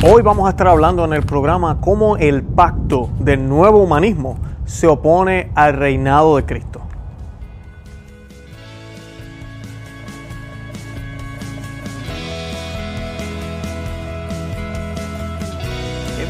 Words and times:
Hoy 0.00 0.22
vamos 0.22 0.46
a 0.46 0.50
estar 0.50 0.68
hablando 0.68 1.04
en 1.04 1.12
el 1.12 1.24
programa 1.24 1.80
cómo 1.80 2.16
el 2.18 2.44
pacto 2.44 3.10
del 3.18 3.48
nuevo 3.48 3.82
humanismo 3.82 4.38
se 4.64 4.86
opone 4.86 5.50
al 5.56 5.74
reinado 5.74 6.36
de 6.36 6.44
Cristo. 6.44 6.82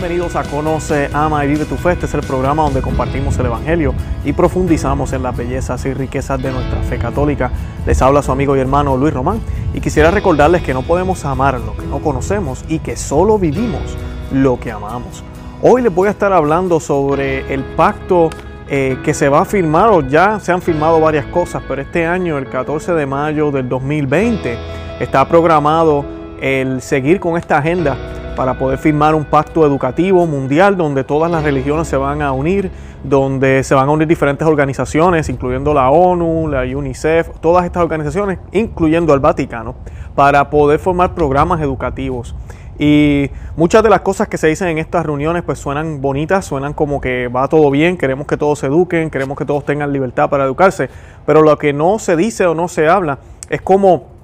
Bienvenidos 0.00 0.36
a 0.36 0.44
Conoce, 0.44 1.10
Ama 1.12 1.44
y 1.44 1.48
Vive 1.48 1.64
tu 1.64 1.74
Fe. 1.74 1.94
Este 1.94 2.06
es 2.06 2.14
el 2.14 2.20
programa 2.20 2.62
donde 2.62 2.82
compartimos 2.82 3.36
el 3.40 3.46
Evangelio 3.46 3.94
y 4.24 4.32
profundizamos 4.32 5.12
en 5.12 5.24
las 5.24 5.36
bellezas 5.36 5.84
y 5.86 5.92
riquezas 5.92 6.40
de 6.40 6.52
nuestra 6.52 6.80
fe 6.84 6.98
católica. 6.98 7.50
Les 7.84 8.00
habla 8.00 8.22
su 8.22 8.30
amigo 8.30 8.56
y 8.56 8.60
hermano 8.60 8.96
Luis 8.96 9.12
Román 9.12 9.40
y 9.74 9.80
quisiera 9.80 10.12
recordarles 10.12 10.62
que 10.62 10.72
no 10.72 10.82
podemos 10.82 11.24
amar 11.24 11.60
lo 11.60 11.76
que 11.76 11.84
no 11.84 11.98
conocemos 11.98 12.64
y 12.68 12.78
que 12.78 12.96
solo 12.96 13.40
vivimos 13.40 13.82
lo 14.30 14.60
que 14.60 14.70
amamos. 14.70 15.24
Hoy 15.62 15.82
les 15.82 15.92
voy 15.92 16.06
a 16.06 16.12
estar 16.12 16.32
hablando 16.32 16.78
sobre 16.78 17.52
el 17.52 17.64
pacto 17.64 18.30
eh, 18.68 18.98
que 19.02 19.12
se 19.12 19.28
va 19.28 19.40
a 19.40 19.44
firmar 19.44 19.90
o 19.90 20.02
ya 20.02 20.38
se 20.38 20.52
han 20.52 20.62
firmado 20.62 21.00
varias 21.00 21.26
cosas, 21.26 21.60
pero 21.66 21.82
este 21.82 22.06
año, 22.06 22.38
el 22.38 22.48
14 22.48 22.92
de 22.92 23.04
mayo 23.04 23.50
del 23.50 23.68
2020, 23.68 24.58
está 25.00 25.28
programado 25.28 26.04
el 26.40 26.82
seguir 26.82 27.18
con 27.18 27.36
esta 27.36 27.58
agenda 27.58 27.96
para 28.38 28.54
poder 28.54 28.78
firmar 28.78 29.16
un 29.16 29.24
pacto 29.24 29.66
educativo 29.66 30.24
mundial 30.24 30.76
donde 30.76 31.02
todas 31.02 31.28
las 31.28 31.42
religiones 31.42 31.88
se 31.88 31.96
van 31.96 32.22
a 32.22 32.30
unir, 32.30 32.70
donde 33.02 33.64
se 33.64 33.74
van 33.74 33.88
a 33.88 33.90
unir 33.90 34.06
diferentes 34.06 34.46
organizaciones, 34.46 35.28
incluyendo 35.28 35.74
la 35.74 35.90
ONU, 35.90 36.46
la 36.46 36.62
UNICEF, 36.62 37.30
todas 37.40 37.64
estas 37.64 37.82
organizaciones, 37.82 38.38
incluyendo 38.52 39.12
el 39.12 39.18
Vaticano, 39.18 39.74
para 40.14 40.50
poder 40.50 40.78
formar 40.78 41.16
programas 41.16 41.60
educativos. 41.60 42.36
Y 42.78 43.28
muchas 43.56 43.82
de 43.82 43.90
las 43.90 44.02
cosas 44.02 44.28
que 44.28 44.38
se 44.38 44.46
dicen 44.46 44.68
en 44.68 44.78
estas 44.78 45.04
reuniones 45.04 45.42
pues 45.42 45.58
suenan 45.58 46.00
bonitas, 46.00 46.44
suenan 46.44 46.74
como 46.74 47.00
que 47.00 47.26
va 47.26 47.48
todo 47.48 47.72
bien, 47.72 47.96
queremos 47.96 48.28
que 48.28 48.36
todos 48.36 48.60
se 48.60 48.66
eduquen, 48.66 49.10
queremos 49.10 49.36
que 49.36 49.46
todos 49.46 49.64
tengan 49.64 49.92
libertad 49.92 50.30
para 50.30 50.44
educarse, 50.44 50.88
pero 51.26 51.42
lo 51.42 51.58
que 51.58 51.72
no 51.72 51.98
se 51.98 52.14
dice 52.14 52.46
o 52.46 52.54
no 52.54 52.68
se 52.68 52.88
habla 52.88 53.18
es 53.50 53.60
como 53.62 54.16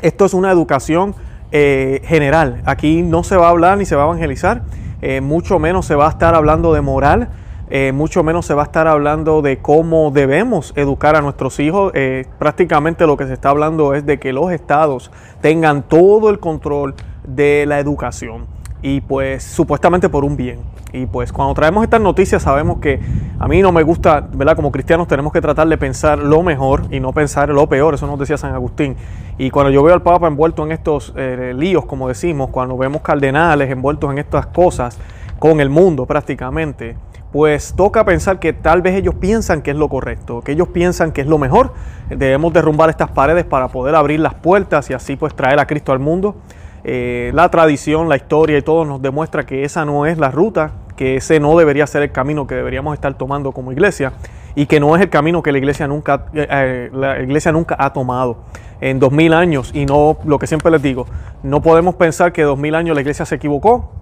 esto 0.00 0.24
es 0.24 0.34
una 0.34 0.50
educación 0.50 1.14
eh, 1.52 2.00
general. 2.04 2.62
Aquí 2.64 3.02
no 3.02 3.22
se 3.22 3.36
va 3.36 3.46
a 3.46 3.50
hablar 3.50 3.78
ni 3.78 3.84
se 3.84 3.94
va 3.94 4.02
a 4.02 4.06
evangelizar, 4.06 4.62
eh, 5.02 5.20
mucho 5.20 5.58
menos 5.58 5.86
se 5.86 5.94
va 5.94 6.06
a 6.06 6.08
estar 6.08 6.34
hablando 6.34 6.72
de 6.72 6.80
moral, 6.80 7.28
eh, 7.68 7.92
mucho 7.92 8.22
menos 8.22 8.46
se 8.46 8.54
va 8.54 8.62
a 8.62 8.64
estar 8.64 8.88
hablando 8.88 9.42
de 9.42 9.58
cómo 9.58 10.10
debemos 10.10 10.72
educar 10.76 11.14
a 11.14 11.20
nuestros 11.20 11.60
hijos. 11.60 11.92
prácticamente 12.38 13.06
lo 13.06 13.16
que 13.16 13.26
se 13.26 13.34
está 13.34 13.50
hablando 13.50 13.94
es 13.94 14.04
de 14.06 14.18
que 14.18 14.32
los 14.32 14.50
estados 14.50 15.10
tengan 15.40 15.82
todo 15.82 16.30
el 16.30 16.38
control 16.38 16.94
de 17.24 17.66
la 17.66 17.78
educación 17.78 18.46
y 18.82 19.00
pues 19.00 19.44
supuestamente 19.44 20.08
por 20.08 20.24
un 20.24 20.36
bien. 20.36 20.60
Y 20.92 21.06
pues 21.06 21.32
cuando 21.32 21.54
traemos 21.54 21.84
estas 21.84 22.00
noticias 22.00 22.42
sabemos 22.42 22.78
que 22.78 23.00
a 23.38 23.48
mí 23.48 23.62
no 23.62 23.72
me 23.72 23.82
gusta, 23.82 24.28
¿verdad? 24.32 24.56
Como 24.56 24.70
cristianos 24.70 25.08
tenemos 25.08 25.32
que 25.32 25.40
tratar 25.40 25.68
de 25.68 25.78
pensar 25.78 26.18
lo 26.18 26.42
mejor 26.42 26.82
y 26.90 27.00
no 27.00 27.12
pensar 27.12 27.48
lo 27.48 27.68
peor, 27.68 27.94
eso 27.94 28.06
nos 28.06 28.18
decía 28.18 28.36
San 28.36 28.54
Agustín. 28.54 28.96
Y 29.38 29.50
cuando 29.50 29.70
yo 29.70 29.82
veo 29.82 29.94
al 29.94 30.02
Papa 30.02 30.26
envuelto 30.26 30.64
en 30.64 30.72
estos 30.72 31.14
eh, 31.16 31.54
líos, 31.56 31.86
como 31.86 32.08
decimos, 32.08 32.50
cuando 32.50 32.76
vemos 32.76 33.02
cardenales 33.02 33.70
envueltos 33.70 34.10
en 34.10 34.18
estas 34.18 34.46
cosas 34.46 34.98
con 35.38 35.60
el 35.60 35.70
mundo 35.70 36.04
prácticamente, 36.04 36.96
pues 37.32 37.72
toca 37.74 38.04
pensar 38.04 38.38
que 38.38 38.52
tal 38.52 38.82
vez 38.82 38.94
ellos 38.94 39.14
piensan 39.14 39.62
que 39.62 39.70
es 39.70 39.76
lo 39.76 39.88
correcto, 39.88 40.42
que 40.42 40.52
ellos 40.52 40.68
piensan 40.68 41.12
que 41.12 41.22
es 41.22 41.26
lo 41.26 41.38
mejor. 41.38 41.72
Debemos 42.10 42.52
derrumbar 42.52 42.90
estas 42.90 43.10
paredes 43.10 43.46
para 43.46 43.68
poder 43.68 43.94
abrir 43.94 44.20
las 44.20 44.34
puertas 44.34 44.90
y 44.90 44.94
así 44.94 45.16
pues 45.16 45.34
traer 45.34 45.58
a 45.58 45.66
Cristo 45.66 45.92
al 45.92 45.98
mundo. 45.98 46.36
Eh, 46.84 47.30
la 47.34 47.48
tradición, 47.48 48.08
la 48.08 48.16
historia 48.16 48.58
y 48.58 48.62
todo 48.62 48.84
nos 48.84 49.00
demuestra 49.00 49.44
que 49.46 49.64
esa 49.64 49.84
no 49.84 50.04
es 50.06 50.18
la 50.18 50.30
ruta, 50.30 50.72
que 50.96 51.16
ese 51.16 51.38
no 51.38 51.56
debería 51.56 51.86
ser 51.86 52.02
el 52.02 52.10
camino 52.10 52.46
que 52.46 52.56
deberíamos 52.56 52.94
estar 52.94 53.14
tomando 53.14 53.52
como 53.52 53.70
iglesia 53.70 54.12
y 54.56 54.66
que 54.66 54.80
no 54.80 54.96
es 54.96 55.02
el 55.02 55.08
camino 55.08 55.42
que 55.42 55.52
la 55.52 55.58
iglesia 55.58 55.86
nunca, 55.86 56.26
eh, 56.34 56.46
eh, 56.50 56.90
la 56.92 57.20
iglesia 57.20 57.52
nunca 57.52 57.76
ha 57.78 57.92
tomado 57.92 58.38
en 58.80 58.98
dos 58.98 59.12
mil 59.12 59.32
años 59.32 59.70
y 59.72 59.86
no 59.86 60.18
lo 60.24 60.40
que 60.40 60.48
siempre 60.48 60.72
les 60.72 60.82
digo, 60.82 61.06
no 61.44 61.62
podemos 61.62 61.94
pensar 61.94 62.32
que 62.32 62.42
dos 62.42 62.58
mil 62.58 62.74
años 62.74 62.96
la 62.96 63.00
iglesia 63.00 63.24
se 63.24 63.36
equivocó, 63.36 63.92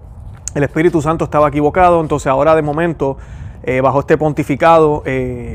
el 0.55 0.63
Espíritu 0.63 1.01
Santo 1.03 1.25
estaba 1.25 1.49
equivocado, 1.49 2.01
entonces 2.01 2.27
ahora 2.27 2.55
de 2.55 2.63
momento 2.63 3.17
bajo 3.83 3.99
este 3.99 4.17
pontificado 4.17 5.03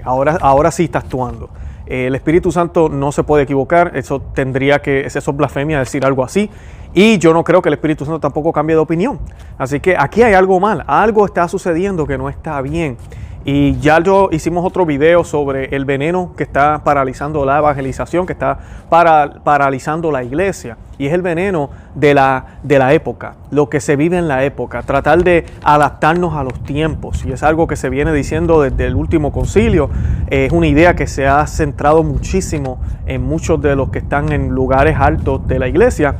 ahora, 0.04 0.38
ahora 0.40 0.70
sí 0.70 0.84
está 0.84 1.00
actuando. 1.00 1.50
El 1.86 2.14
Espíritu 2.14 2.52
Santo 2.52 2.88
no 2.88 3.12
se 3.12 3.22
puede 3.22 3.44
equivocar, 3.44 3.92
eso 3.94 4.20
tendría 4.20 4.80
que, 4.80 5.06
eso 5.06 5.18
es 5.18 5.36
blasfemia 5.36 5.78
decir 5.78 6.04
algo 6.04 6.24
así. 6.24 6.50
Y 6.94 7.18
yo 7.18 7.32
no 7.32 7.44
creo 7.44 7.60
que 7.60 7.68
el 7.68 7.74
Espíritu 7.74 8.04
Santo 8.04 8.20
tampoco 8.20 8.52
cambie 8.52 8.74
de 8.74 8.80
opinión. 8.80 9.18
Así 9.58 9.80
que 9.80 9.96
aquí 9.98 10.22
hay 10.22 10.34
algo 10.34 10.58
mal, 10.60 10.82
algo 10.86 11.26
está 11.26 11.46
sucediendo 11.46 12.06
que 12.06 12.16
no 12.18 12.28
está 12.28 12.60
bien. 12.62 12.96
Y 13.48 13.78
ya 13.78 14.00
yo 14.00 14.28
hicimos 14.32 14.66
otro 14.66 14.84
video 14.84 15.22
sobre 15.22 15.66
el 15.66 15.84
veneno 15.84 16.32
que 16.36 16.42
está 16.42 16.82
paralizando 16.82 17.44
la 17.44 17.58
evangelización, 17.58 18.26
que 18.26 18.32
está 18.32 18.58
para, 18.88 19.34
paralizando 19.44 20.10
la 20.10 20.24
iglesia. 20.24 20.76
Y 20.98 21.06
es 21.06 21.12
el 21.12 21.22
veneno 21.22 21.70
de 21.94 22.12
la, 22.12 22.58
de 22.64 22.80
la 22.80 22.92
época, 22.92 23.36
lo 23.52 23.68
que 23.68 23.80
se 23.80 23.94
vive 23.94 24.18
en 24.18 24.26
la 24.26 24.42
época, 24.42 24.82
tratar 24.82 25.22
de 25.22 25.46
adaptarnos 25.62 26.34
a 26.34 26.42
los 26.42 26.60
tiempos. 26.64 27.24
Y 27.24 27.30
es 27.30 27.44
algo 27.44 27.68
que 27.68 27.76
se 27.76 27.88
viene 27.88 28.12
diciendo 28.12 28.62
desde 28.62 28.86
el 28.86 28.96
último 28.96 29.30
concilio. 29.30 29.90
Es 30.26 30.50
una 30.50 30.66
idea 30.66 30.96
que 30.96 31.06
se 31.06 31.28
ha 31.28 31.46
centrado 31.46 32.02
muchísimo 32.02 32.80
en 33.06 33.22
muchos 33.22 33.62
de 33.62 33.76
los 33.76 33.90
que 33.90 34.00
están 34.00 34.32
en 34.32 34.48
lugares 34.48 34.96
altos 34.98 35.46
de 35.46 35.60
la 35.60 35.68
iglesia 35.68 36.16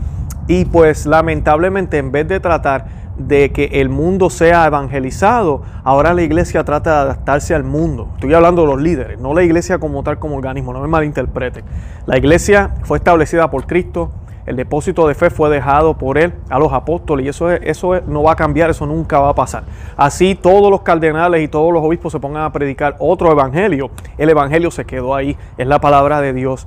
y 0.48 0.64
pues 0.64 1.06
lamentablemente 1.06 1.98
en 1.98 2.12
vez 2.12 2.28
de 2.28 2.38
tratar 2.38 2.86
de 3.18 3.50
que 3.52 3.64
el 3.80 3.88
mundo 3.88 4.30
sea 4.30 4.66
evangelizado, 4.66 5.62
ahora 5.84 6.14
la 6.14 6.22
iglesia 6.22 6.64
trata 6.64 6.90
de 6.90 7.00
adaptarse 7.02 7.54
al 7.54 7.64
mundo. 7.64 8.08
Estoy 8.14 8.34
hablando 8.34 8.62
de 8.62 8.68
los 8.68 8.80
líderes, 8.80 9.18
no 9.18 9.34
la 9.34 9.42
iglesia 9.42 9.78
como 9.78 10.02
tal 10.02 10.18
como 10.18 10.36
organismo, 10.36 10.72
no 10.72 10.80
me 10.80 10.88
malinterpreten. 10.88 11.64
La 12.06 12.18
iglesia 12.18 12.74
fue 12.84 12.98
establecida 12.98 13.50
por 13.50 13.66
Cristo, 13.66 14.10
el 14.46 14.54
depósito 14.54 15.08
de 15.08 15.14
fe 15.14 15.28
fue 15.28 15.50
dejado 15.50 15.94
por 15.94 16.18
él 16.18 16.32
a 16.48 16.60
los 16.60 16.72
apóstoles 16.72 17.26
y 17.26 17.28
eso, 17.28 17.50
eso 17.50 18.00
no 18.06 18.22
va 18.22 18.32
a 18.32 18.36
cambiar, 18.36 18.70
eso 18.70 18.86
nunca 18.86 19.18
va 19.18 19.30
a 19.30 19.34
pasar. 19.34 19.64
Así 19.96 20.36
todos 20.36 20.70
los 20.70 20.82
cardenales 20.82 21.42
y 21.42 21.48
todos 21.48 21.72
los 21.72 21.82
obispos 21.82 22.12
se 22.12 22.20
pongan 22.20 22.44
a 22.44 22.52
predicar 22.52 22.94
otro 23.00 23.32
evangelio, 23.32 23.90
el 24.16 24.30
evangelio 24.30 24.70
se 24.70 24.84
quedó 24.84 25.16
ahí, 25.16 25.36
es 25.58 25.66
la 25.66 25.80
palabra 25.80 26.20
de 26.20 26.32
Dios. 26.32 26.66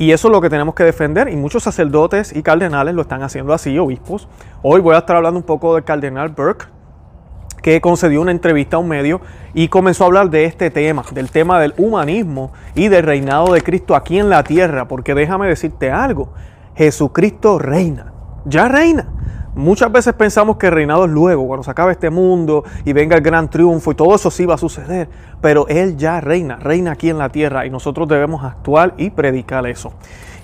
Y 0.00 0.12
eso 0.12 0.28
es 0.28 0.32
lo 0.32 0.40
que 0.40 0.48
tenemos 0.48 0.74
que 0.74 0.82
defender 0.82 1.28
y 1.28 1.36
muchos 1.36 1.62
sacerdotes 1.62 2.34
y 2.34 2.42
cardenales 2.42 2.94
lo 2.94 3.02
están 3.02 3.22
haciendo 3.22 3.52
así, 3.52 3.78
obispos. 3.78 4.28
Hoy 4.62 4.80
voy 4.80 4.94
a 4.94 5.00
estar 5.00 5.14
hablando 5.14 5.38
un 5.38 5.44
poco 5.44 5.74
del 5.74 5.84
cardenal 5.84 6.30
Burke, 6.30 6.68
que 7.60 7.82
concedió 7.82 8.22
una 8.22 8.30
entrevista 8.30 8.76
a 8.76 8.80
un 8.80 8.88
medio 8.88 9.20
y 9.52 9.68
comenzó 9.68 10.04
a 10.04 10.06
hablar 10.06 10.30
de 10.30 10.46
este 10.46 10.70
tema, 10.70 11.04
del 11.12 11.30
tema 11.30 11.60
del 11.60 11.74
humanismo 11.76 12.50
y 12.74 12.88
del 12.88 13.02
reinado 13.02 13.52
de 13.52 13.60
Cristo 13.60 13.94
aquí 13.94 14.18
en 14.18 14.30
la 14.30 14.42
tierra, 14.42 14.88
porque 14.88 15.14
déjame 15.14 15.48
decirte 15.48 15.90
algo, 15.90 16.32
Jesucristo 16.74 17.58
reina, 17.58 18.10
ya 18.46 18.68
reina. 18.68 19.06
Muchas 19.54 19.90
veces 19.90 20.14
pensamos 20.14 20.56
que 20.56 20.66
el 20.66 20.72
reinado 20.72 21.04
es 21.04 21.10
luego, 21.10 21.46
cuando 21.46 21.64
se 21.64 21.70
acabe 21.72 21.92
este 21.92 22.08
mundo 22.08 22.62
y 22.84 22.92
venga 22.92 23.16
el 23.16 23.22
gran 23.22 23.50
triunfo 23.50 23.90
y 23.90 23.94
todo 23.96 24.14
eso 24.14 24.30
sí 24.30 24.46
va 24.46 24.54
a 24.54 24.58
suceder, 24.58 25.08
pero 25.40 25.66
Él 25.68 25.96
ya 25.96 26.20
reina, 26.20 26.56
reina 26.56 26.92
aquí 26.92 27.10
en 27.10 27.18
la 27.18 27.30
tierra 27.30 27.66
y 27.66 27.70
nosotros 27.70 28.06
debemos 28.08 28.44
actuar 28.44 28.94
y 28.96 29.10
predicar 29.10 29.66
eso. 29.66 29.92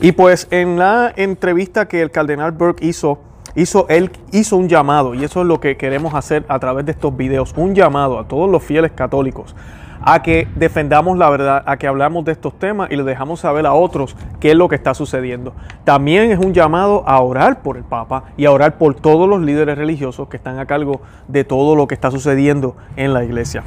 Y 0.01 0.13
pues 0.13 0.49
en 0.51 0.79
la 0.79 1.13
entrevista 1.15 1.87
que 1.87 2.03
el 2.03 2.11
cardenal 2.11 2.51
Burke 2.53 2.85
hizo, 2.85 3.21
hizo, 3.55 3.87
él 3.89 4.11
hizo 4.33 4.57
un 4.57 4.69
llamado 4.69 5.15
y 5.15 5.25
eso 5.25 5.41
es 5.41 5.47
lo 5.47 5.61
que 5.61 5.77
queremos 5.77 6.15
hacer 6.15 6.45
a 6.49 6.59
través 6.59 6.85
de 6.85 6.93
estos 6.93 7.17
videos, 7.17 7.55
un 7.57 7.75
llamado 7.75 8.19
a 8.19 8.27
todos 8.27 8.51
los 8.51 8.63
fieles 8.63 8.91
católicos 8.93 9.55
a 10.07 10.23
que 10.23 10.47
defendamos 10.55 11.19
la 11.19 11.29
verdad, 11.29 11.65
a 11.67 11.77
que 11.79 11.89
hablamos 11.89 12.25
de 12.25 12.31
estos 12.31 12.57
temas 12.57 12.89
y 12.93 12.97
le 12.97 13.03
dejamos 13.03 13.41
saber 13.41 13.67
a 13.67 13.73
otros 13.73 14.17
qué 14.39 14.53
es 14.53 14.57
lo 14.57 14.69
que 14.69 14.77
está 14.77 14.95
sucediendo. 14.95 15.53
También 15.83 16.31
es 16.31 16.39
un 16.39 16.55
llamado 16.55 17.03
a 17.09 17.21
orar 17.21 17.61
por 17.61 17.77
el 17.77 17.83
Papa 17.83 18.23
y 18.37 18.45
a 18.45 18.53
orar 18.53 18.79
por 18.79 18.95
todos 18.95 19.29
los 19.29 19.43
líderes 19.43 19.77
religiosos 19.77 20.29
que 20.29 20.37
están 20.37 20.61
a 20.61 20.67
cargo 20.67 21.01
de 21.27 21.43
todo 21.43 21.75
lo 21.75 21.89
que 21.89 21.95
está 21.97 22.13
sucediendo 22.13 22.77
en 22.95 23.13
la 23.13 23.25
iglesia. 23.25 23.65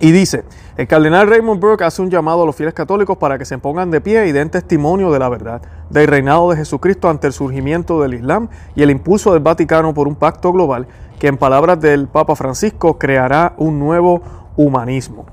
Y 0.00 0.12
dice, 0.12 0.44
el 0.78 0.88
cardenal 0.88 1.28
Raymond 1.28 1.60
Burke 1.60 1.84
hace 1.84 2.00
un 2.00 2.10
llamado 2.10 2.42
a 2.42 2.46
los 2.46 2.56
fieles 2.56 2.72
católicos 2.72 3.18
para 3.18 3.36
que 3.36 3.44
se 3.44 3.58
pongan 3.58 3.90
de 3.90 4.00
pie 4.00 4.26
y 4.26 4.32
den 4.32 4.48
testimonio 4.48 5.12
de 5.12 5.18
la 5.18 5.28
verdad, 5.28 5.60
del 5.90 6.06
reinado 6.06 6.50
de 6.50 6.56
Jesucristo 6.56 7.10
ante 7.10 7.26
el 7.26 7.34
surgimiento 7.34 8.00
del 8.00 8.14
Islam 8.14 8.48
y 8.74 8.82
el 8.82 8.90
impulso 8.90 9.34
del 9.34 9.42
Vaticano 9.42 9.92
por 9.92 10.08
un 10.08 10.16
pacto 10.16 10.52
global 10.52 10.86
que 11.18 11.28
en 11.28 11.36
palabras 11.36 11.80
del 11.80 12.08
Papa 12.08 12.34
Francisco 12.34 12.98
creará 12.98 13.54
un 13.56 13.78
nuevo 13.78 14.22
humanismo. 14.56 15.26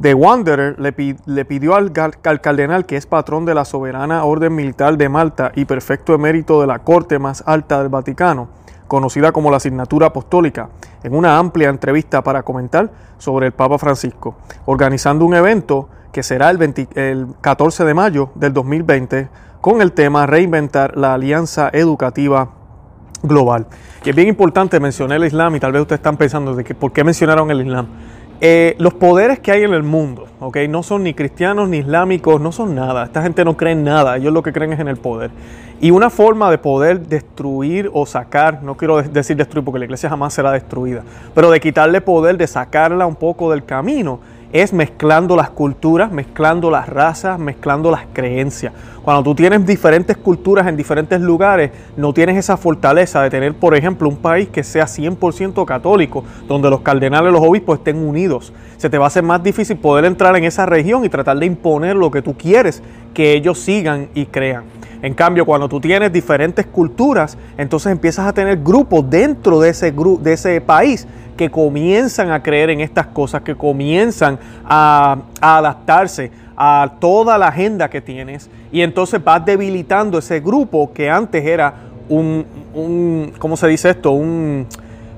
The 0.00 0.14
Wanderer 0.14 0.80
le, 0.80 1.44
pidió 1.44 1.74
al, 1.74 1.92
cardenal, 1.92 2.86
que 2.86 2.96
es 2.96 3.06
patrón 3.06 3.44
de 3.44 3.54
la 3.54 3.66
soberana 3.66 4.24
orden 4.24 4.54
militar 4.54 4.96
de 4.96 5.10
Malta 5.10 5.52
y 5.54 5.66
perfecto 5.66 6.14
emérito 6.14 6.60
de 6.60 6.66
la 6.66 6.78
corte 6.78 7.18
más 7.18 7.42
alta 7.46 7.80
del 7.80 7.90
Vaticano, 7.90 8.48
conocida 8.88 9.30
como 9.32 9.50
la 9.50 9.58
asignatura 9.58 10.06
apostólica, 10.06 10.70
en 11.02 11.14
una 11.14 11.36
amplia 11.36 11.68
entrevista 11.68 12.22
para 12.22 12.42
comentar 12.42 12.90
sobre 13.18 13.46
el 13.46 13.52
Papa 13.52 13.76
Francisco, 13.78 14.36
organizando 14.64 15.26
un 15.26 15.34
evento 15.34 15.90
que 16.12 16.22
será 16.22 16.48
el, 16.50 16.88
el 16.94 17.26
14 17.42 17.84
de 17.84 17.94
mayo 17.94 18.30
del 18.34 18.54
2020 18.54 19.28
con 19.60 19.82
el 19.82 19.92
tema 19.92 20.26
Reinventar 20.26 20.96
la 20.96 21.12
Alianza 21.14 21.68
Educativa 21.72 22.48
global. 23.22 23.66
Y 24.04 24.10
es 24.10 24.16
bien 24.16 24.28
importante, 24.28 24.80
mencionar 24.80 25.18
el 25.18 25.26
Islam 25.26 25.54
y 25.56 25.60
tal 25.60 25.72
vez 25.72 25.82
ustedes 25.82 25.98
están 25.98 26.16
pensando 26.16 26.54
de 26.54 26.64
que 26.64 26.74
por 26.74 26.92
qué 26.92 27.04
mencionaron 27.04 27.50
el 27.50 27.60
Islam. 27.60 27.86
Eh, 28.42 28.74
los 28.78 28.94
poderes 28.94 29.38
que 29.38 29.52
hay 29.52 29.64
en 29.64 29.74
el 29.74 29.82
mundo, 29.82 30.26
¿ok? 30.40 30.56
No 30.66 30.82
son 30.82 31.02
ni 31.02 31.12
cristianos 31.12 31.68
ni 31.68 31.78
islámicos, 31.78 32.40
no 32.40 32.52
son 32.52 32.74
nada. 32.74 33.04
Esta 33.04 33.22
gente 33.22 33.44
no 33.44 33.54
cree 33.54 33.74
en 33.74 33.84
nada, 33.84 34.16
ellos 34.16 34.32
lo 34.32 34.42
que 34.42 34.50
creen 34.50 34.72
es 34.72 34.80
en 34.80 34.88
el 34.88 34.96
poder. 34.96 35.30
Y 35.78 35.90
una 35.90 36.08
forma 36.08 36.50
de 36.50 36.56
poder 36.56 37.00
destruir 37.06 37.90
o 37.92 38.06
sacar, 38.06 38.62
no 38.62 38.78
quiero 38.78 39.02
decir 39.02 39.36
destruir 39.36 39.62
porque 39.62 39.78
la 39.78 39.84
iglesia 39.84 40.08
jamás 40.08 40.32
será 40.32 40.52
destruida, 40.52 41.02
pero 41.34 41.50
de 41.50 41.60
quitarle 41.60 42.00
poder, 42.00 42.38
de 42.38 42.46
sacarla 42.46 43.04
un 43.04 43.16
poco 43.16 43.50
del 43.50 43.64
camino, 43.64 44.20
es 44.52 44.72
mezclando 44.72 45.36
las 45.36 45.50
culturas, 45.50 46.10
mezclando 46.10 46.70
las 46.70 46.88
razas, 46.88 47.38
mezclando 47.38 47.90
las 47.90 48.02
creencias. 48.12 48.72
Cuando 49.02 49.22
tú 49.22 49.34
tienes 49.34 49.64
diferentes 49.64 50.16
culturas 50.16 50.66
en 50.66 50.76
diferentes 50.76 51.20
lugares, 51.20 51.70
no 51.96 52.12
tienes 52.12 52.36
esa 52.36 52.56
fortaleza 52.56 53.22
de 53.22 53.30
tener, 53.30 53.54
por 53.54 53.76
ejemplo, 53.76 54.08
un 54.08 54.16
país 54.16 54.48
que 54.48 54.62
sea 54.62 54.84
100% 54.84 55.64
católico, 55.64 56.24
donde 56.46 56.68
los 56.68 56.80
cardenales 56.80 57.30
y 57.30 57.32
los 57.32 57.42
obispos 57.42 57.78
estén 57.78 57.96
unidos. 57.96 58.52
Se 58.76 58.90
te 58.90 58.98
va 58.98 59.04
a 59.04 59.08
hacer 59.08 59.22
más 59.22 59.42
difícil 59.42 59.78
poder 59.78 60.04
entrar 60.04 60.36
en 60.36 60.44
esa 60.44 60.66
región 60.66 61.04
y 61.04 61.08
tratar 61.08 61.38
de 61.38 61.46
imponer 61.46 61.96
lo 61.96 62.10
que 62.10 62.22
tú 62.22 62.34
quieres 62.36 62.82
que 63.14 63.32
ellos 63.32 63.58
sigan 63.58 64.08
y 64.14 64.26
crean. 64.26 64.64
En 65.02 65.14
cambio, 65.14 65.46
cuando 65.46 65.68
tú 65.68 65.80
tienes 65.80 66.12
diferentes 66.12 66.66
culturas, 66.66 67.38
entonces 67.56 67.90
empiezas 67.90 68.26
a 68.26 68.32
tener 68.32 68.58
grupos 68.58 69.08
dentro 69.08 69.60
de 69.60 69.70
ese, 69.70 69.92
de 69.92 70.32
ese 70.32 70.60
país 70.60 71.06
que 71.36 71.50
comienzan 71.50 72.30
a 72.30 72.42
creer 72.42 72.68
en 72.68 72.82
estas 72.82 73.06
cosas, 73.06 73.40
que 73.40 73.54
comienzan 73.54 74.38
a, 74.64 75.16
adaptarse 75.40 76.30
a 76.54 76.96
toda 77.00 77.38
la 77.38 77.48
agenda 77.48 77.88
que 77.88 78.02
tienes 78.02 78.50
y 78.70 78.82
entonces 78.82 79.24
vas 79.24 79.42
debilitando 79.42 80.18
ese 80.18 80.40
grupo 80.40 80.92
que 80.92 81.08
antes 81.08 81.42
era 81.42 81.74
un, 82.10 82.44
un 82.74 83.32
¿cómo 83.38 83.56
se 83.56 83.68
dice 83.68 83.88
esto? 83.88 84.10
Un, 84.10 84.66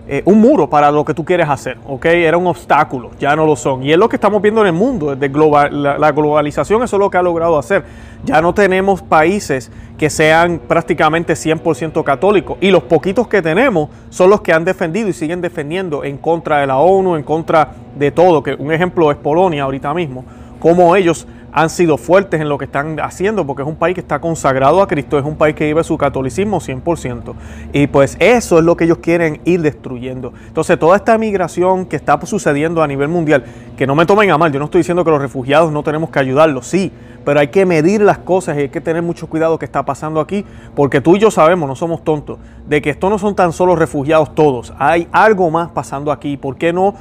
eh, 0.09 0.21
un 0.25 0.41
muro 0.41 0.69
para 0.69 0.91
lo 0.91 1.05
que 1.05 1.15
tú 1.15 1.25
quieres 1.25 1.49
hacer, 1.49 1.79
¿ok? 1.87 2.07
Era 2.07 2.37
un 2.37 2.49
obstáculo, 2.49 3.13
ya 3.21 3.37
no 3.37 3.47
lo 3.47 3.55
son. 3.55 3.85
Y 3.85 3.93
es 3.93 3.99
lo 3.99 4.09
que 4.09 4.17
estamos 4.17 4.43
viendo 4.43 4.61
en 4.63 4.67
el 4.67 4.73
mundo, 4.73 5.15
desde 5.15 5.33
la, 5.71 6.11
globalización, 6.11 6.83
eso 6.83 6.97
es 6.97 7.01
lo 7.01 7.09
que 7.09 7.19
ha 7.19 7.23
logrado 7.23 7.57
hacer. 7.57 7.85
Ya 8.25 8.43
no 8.43 8.53
tenemos 8.53 9.01
países 9.01 9.71
que 9.97 10.11
sean 10.11 10.61
prácticamente 10.67 11.35
100% 11.35 12.03
católicos 12.03 12.59
y 12.61 12.73
los 12.73 12.83
poquitos 12.83 13.29
que 13.29 13.43
tenemos 13.43 13.91
son 14.11 14.31
los 14.31 14.41
que 14.41 14.53
han 14.53 14.65
defendido 14.65 15.09
y 15.09 15.13
siguen 15.13 15.41
defendiendo 15.41 16.03
en 16.03 16.19
contra 16.19 16.59
de 16.59 16.67
la 16.67 16.79
ONU, 16.79 17.15
en 17.15 17.23
contra 17.23 17.71
de 17.97 18.11
todo, 18.11 18.43
que 18.43 18.55
un 18.55 18.73
ejemplo 18.73 19.09
es 19.13 19.17
Polonia 19.19 19.63
ahorita 19.63 19.95
mismo, 19.95 20.25
como 20.59 20.97
ellos 20.97 21.29
han 21.53 21.71
sido 21.71 21.99
fuertes 21.99 22.41
en 22.41 22.49
lo 22.49 22.59
que 22.59 22.65
están 22.65 22.99
haciendo, 23.01 23.47
porque 23.47 23.63
es 23.63 23.69
un 23.69 23.77
país 23.77 23.95
que 23.95 24.01
está 24.01 24.21
consagrado 24.21 24.83
a 24.83 24.89
Cristo, 24.89 25.19
es 25.19 25.25
un 25.25 25.37
país 25.37 25.55
que 25.55 25.67
vive 25.67 25.85
su 25.85 25.99
catolicismo 25.99 26.61
100%. 26.61 27.35
Y 27.73 27.87
pues 27.87 28.17
eso 28.19 28.59
es 28.59 28.65
lo 28.65 28.77
que 28.77 28.85
ellos 28.85 28.99
quieren 28.99 29.41
ir 29.45 29.61
destruyendo. 29.61 30.33
Entonces, 30.47 30.79
toda 30.79 30.97
esta 30.97 31.17
migración 31.19 31.85
que 31.87 31.97
está 31.97 32.19
sucediendo 32.25 32.83
a 32.83 32.87
nivel 32.87 33.09
mundial, 33.09 33.45
que 33.77 33.87
no 33.87 33.95
me 33.95 34.07
tomen 34.07 34.31
a 34.31 34.39
mal, 34.39 34.51
yo 34.51 34.59
no 34.59 34.65
estoy 34.67 34.81
diciendo 34.81 35.05
que 35.05 35.11
los 35.11 35.21
refugiados 35.21 35.71
no 35.73 35.83
tenemos 35.83 36.11
que 36.11 36.19
ayudarlos, 36.19 36.67
sí, 36.67 36.91
pero 37.25 37.39
hay 37.39 37.49
que 37.49 37.67
medir 37.67 38.01
las 38.01 38.19
cosas 38.19 38.57
y 38.57 38.63
hay 38.63 38.69
que 38.69 38.81
tener 38.81 39.03
mucho 39.03 39.29
cuidado 39.29 39.59
que 39.59 39.65
está 39.65 39.85
pasando 39.85 40.21
aquí, 40.21 40.45
porque 40.75 41.01
tú 41.01 41.17
y 41.17 41.19
yo 41.21 41.31
sabemos, 41.31 41.69
no 41.69 41.77
somos 41.77 42.03
tontos, 42.03 42.39
de 42.67 42.83
que 42.83 42.91
esto 42.91 43.11
no 43.11 43.19
son 43.19 43.35
tan 43.35 43.53
solo 43.53 43.77
refugiados 43.77 44.35
todos, 44.35 44.73
hay 44.79 45.07
algo 45.13 45.51
más 45.51 45.71
pasando 45.71 46.11
aquí. 46.11 46.37
¿Por 46.37 46.57
qué 46.57 46.73
no? 46.73 46.95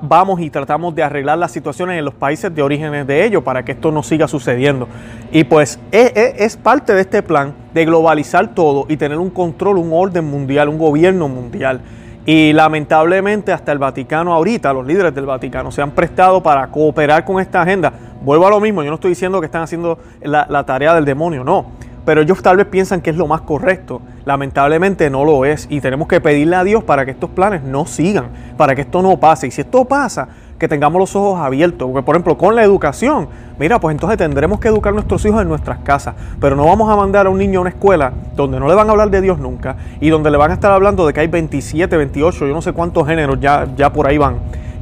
Vamos 0.00 0.40
y 0.40 0.48
tratamos 0.48 0.94
de 0.94 1.02
arreglar 1.02 1.36
las 1.36 1.52
situaciones 1.52 1.98
en 1.98 2.04
los 2.04 2.14
países 2.14 2.54
de 2.54 2.62
orígenes 2.62 3.06
de 3.06 3.24
ellos 3.26 3.42
para 3.42 3.64
que 3.64 3.72
esto 3.72 3.92
no 3.92 4.02
siga 4.02 4.26
sucediendo. 4.26 4.88
Y 5.30 5.44
pues 5.44 5.78
es, 5.92 6.12
es, 6.14 6.56
parte 6.56 6.94
de 6.94 7.02
este 7.02 7.22
plan 7.22 7.52
de 7.74 7.84
globalizar 7.84 8.54
todo 8.54 8.86
y 8.88 8.96
tener 8.96 9.18
un 9.18 9.28
control, 9.28 9.76
un 9.76 9.90
orden 9.92 10.24
mundial, 10.24 10.70
un 10.70 10.78
gobierno 10.78 11.28
mundial. 11.28 11.82
Y 12.24 12.54
lamentablemente 12.54 13.52
hasta 13.52 13.70
el 13.70 13.78
Vaticano 13.78 14.32
ahorita, 14.32 14.72
los 14.72 14.86
líderes 14.86 15.14
del 15.14 15.26
Vaticano 15.26 15.70
se 15.70 15.82
han 15.82 15.90
prestado 15.90 16.42
para 16.42 16.66
cooperar 16.68 17.24
con 17.24 17.40
esta 17.40 17.60
agenda. 17.60 17.92
Vuelvo 18.22 18.46
a 18.46 18.50
lo 18.50 18.60
mismo, 18.60 18.82
yo 18.82 18.88
no 18.88 18.94
estoy 18.94 19.10
diciendo 19.10 19.40
que 19.40 19.46
están 19.46 19.62
haciendo 19.62 19.98
la 20.22 20.64
tarea 20.64 20.94
del 20.94 21.04
demonio, 21.04 21.44
no 21.44 21.85
pero 22.06 22.22
ellos 22.22 22.40
tal 22.40 22.56
vez 22.56 22.66
piensan 22.66 23.02
que 23.02 23.10
es 23.10 23.16
lo 23.16 23.26
más 23.26 23.42
correcto. 23.42 24.00
Lamentablemente 24.24 25.10
no 25.10 25.24
lo 25.24 25.44
es 25.44 25.66
y 25.68 25.80
tenemos 25.80 26.06
que 26.06 26.20
pedirle 26.20 26.56
a 26.56 26.64
Dios 26.64 26.84
para 26.84 27.04
que 27.04 27.10
estos 27.10 27.28
planes 27.28 27.62
no 27.62 27.84
sigan, 27.84 28.28
para 28.56 28.74
que 28.76 28.82
esto 28.82 29.02
no 29.02 29.18
pase. 29.18 29.48
Y 29.48 29.50
si 29.50 29.62
esto 29.62 29.84
pasa, 29.84 30.28
que 30.56 30.68
tengamos 30.68 31.00
los 31.00 31.16
ojos 31.16 31.40
abiertos. 31.40 31.90
Porque, 31.90 32.04
por 32.04 32.14
ejemplo, 32.14 32.38
con 32.38 32.54
la 32.54 32.62
educación, 32.62 33.28
mira, 33.58 33.80
pues 33.80 33.92
entonces 33.92 34.16
tendremos 34.18 34.60
que 34.60 34.68
educar 34.68 34.92
a 34.92 34.94
nuestros 34.94 35.24
hijos 35.26 35.42
en 35.42 35.48
nuestras 35.48 35.80
casas. 35.80 36.14
Pero 36.40 36.54
no 36.54 36.64
vamos 36.64 36.88
a 36.88 36.96
mandar 36.96 37.26
a 37.26 37.30
un 37.30 37.38
niño 37.38 37.58
a 37.58 37.62
una 37.62 37.70
escuela 37.70 38.12
donde 38.36 38.60
no 38.60 38.68
le 38.68 38.74
van 38.74 38.88
a 38.88 38.92
hablar 38.92 39.10
de 39.10 39.20
Dios 39.20 39.40
nunca 39.40 39.76
y 40.00 40.08
donde 40.08 40.30
le 40.30 40.36
van 40.36 40.52
a 40.52 40.54
estar 40.54 40.70
hablando 40.70 41.06
de 41.08 41.12
que 41.12 41.20
hay 41.20 41.26
27, 41.26 41.96
28, 41.96 42.46
yo 42.46 42.54
no 42.54 42.62
sé 42.62 42.72
cuántos 42.72 43.06
géneros 43.06 43.40
ya, 43.40 43.66
ya 43.76 43.92
por 43.92 44.06
ahí 44.06 44.16
van 44.16 44.36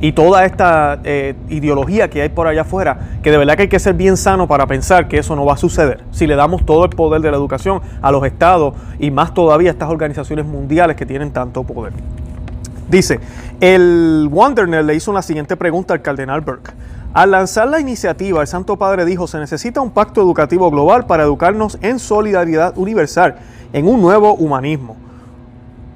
y 0.05 0.13
toda 0.13 0.45
esta 0.45 1.01
eh, 1.03 1.35
ideología 1.49 2.11
que 2.11 2.21
hay 2.21 2.29
por 2.29 2.47
allá 2.47 2.61
afuera, 2.61 2.99
que 3.23 3.31
de 3.31 3.39
verdad 3.39 3.57
que 3.57 3.63
hay 3.63 3.69
que 3.69 3.79
ser 3.79 3.95
bien 3.95 4.19
sano 4.19 4.47
para 4.47 4.67
pensar 4.67 5.09
que 5.09 5.17
eso 5.17 5.35
no 5.35 5.47
va 5.47 5.55
a 5.55 5.57
suceder. 5.57 6.05
Si 6.11 6.27
le 6.27 6.37
damos 6.37 6.67
todo 6.67 6.85
el 6.85 6.91
poder 6.91 7.23
de 7.23 7.31
la 7.31 7.39
educación 7.39 7.81
a 8.03 8.13
los 8.13 8.23
estados 8.27 8.75
y 8.99 9.11
más 9.11 9.33
todavía 9.33 9.71
a 9.71 9.73
estas 9.73 9.89
organizaciones 9.89 10.45
mundiales 10.45 10.97
que 10.97 11.07
tienen 11.07 11.31
tanto 11.31 11.65
poder. 11.65 11.95
Dice, 12.87 13.19
el 13.61 14.29
Wanderner 14.31 14.85
le 14.85 14.95
hizo 14.95 15.11
una 15.11 15.23
siguiente 15.23 15.57
pregunta 15.57 15.95
al 15.95 16.03
cardenal 16.03 16.43
Burke. 16.43 16.73
Al 17.15 17.31
lanzar 17.31 17.69
la 17.69 17.81
iniciativa, 17.81 18.43
el 18.43 18.47
Santo 18.47 18.77
Padre 18.77 19.07
dijo, 19.07 19.27
se 19.27 19.39
necesita 19.39 19.81
un 19.81 19.91
pacto 19.91 20.21
educativo 20.21 20.71
global 20.71 21.07
para 21.07 21.23
educarnos 21.23 21.79
en 21.81 21.99
solidaridad 21.99 22.77
universal, 22.77 23.37
en 23.73 23.89
un 23.89 24.03
nuevo 24.03 24.35
humanismo. 24.35 24.97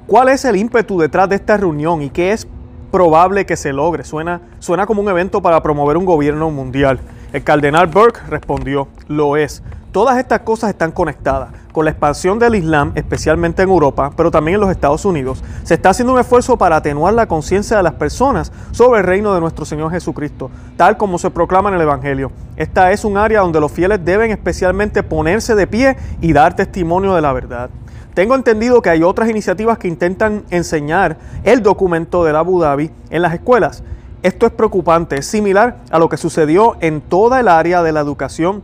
¿Cuál 0.07 0.29
es 0.29 0.45
el 0.45 0.55
ímpetu 0.55 0.97
detrás 0.97 1.29
de 1.29 1.35
esta 1.35 1.57
reunión 1.57 2.01
y 2.01 2.09
qué 2.09 2.31
es 2.31 2.47
probable 2.91 3.45
que 3.45 3.55
se 3.55 3.73
logre. 3.73 4.03
Suena, 4.03 4.41
suena 4.59 4.85
como 4.85 5.01
un 5.01 5.09
evento 5.09 5.41
para 5.41 5.63
promover 5.63 5.97
un 5.97 6.05
gobierno 6.05 6.49
mundial. 6.51 6.99
El 7.31 7.43
cardenal 7.43 7.87
Burke 7.87 8.19
respondió, 8.27 8.87
lo 9.07 9.37
es. 9.37 9.63
Todas 9.91 10.19
estas 10.19 10.41
cosas 10.41 10.69
están 10.69 10.91
conectadas. 10.91 11.49
Con 11.71 11.85
la 11.85 11.91
expansión 11.91 12.37
del 12.37 12.55
Islam, 12.55 12.91
especialmente 12.93 13.63
en 13.63 13.69
Europa, 13.69 14.11
pero 14.15 14.29
también 14.29 14.55
en 14.55 14.61
los 14.61 14.69
Estados 14.69 15.03
Unidos, 15.03 15.43
se 15.63 15.75
está 15.75 15.89
haciendo 15.89 16.13
un 16.13 16.19
esfuerzo 16.19 16.57
para 16.57 16.75
atenuar 16.75 17.13
la 17.15 17.27
conciencia 17.27 17.77
de 17.77 17.83
las 17.83 17.93
personas 17.93 18.51
sobre 18.71 18.99
el 18.99 19.05
reino 19.07 19.33
de 19.33 19.39
nuestro 19.39 19.65
Señor 19.65 19.89
Jesucristo, 19.91 20.51
tal 20.77 20.97
como 20.97 21.17
se 21.17 21.31
proclama 21.31 21.69
en 21.69 21.75
el 21.75 21.81
Evangelio. 21.81 22.31
Esta 22.55 22.91
es 22.91 23.03
un 23.03 23.17
área 23.17 23.41
donde 23.41 23.59
los 23.59 23.71
fieles 23.71 24.03
deben 24.03 24.29
especialmente 24.29 25.01
ponerse 25.01 25.55
de 25.55 25.65
pie 25.65 25.97
y 26.21 26.33
dar 26.33 26.55
testimonio 26.55 27.15
de 27.15 27.21
la 27.21 27.33
verdad. 27.33 27.69
Tengo 28.13 28.35
entendido 28.35 28.81
que 28.81 28.89
hay 28.89 29.03
otras 29.03 29.29
iniciativas 29.29 29.77
que 29.77 29.87
intentan 29.87 30.43
enseñar 30.49 31.17
el 31.43 31.61
documento 31.61 32.23
del 32.23 32.35
Abu 32.35 32.59
Dhabi 32.59 32.91
en 33.09 33.21
las 33.21 33.33
escuelas. 33.33 33.83
Esto 34.23 34.45
es 34.45 34.51
preocupante, 34.51 35.17
es 35.17 35.25
similar 35.25 35.77
a 35.91 35.99
lo 35.99 36.09
que 36.09 36.17
sucedió 36.17 36.75
en 36.81 36.99
toda 37.01 37.39
el 37.39 37.47
área 37.47 37.81
de 37.83 37.93
la 37.93 38.01
educación 38.01 38.63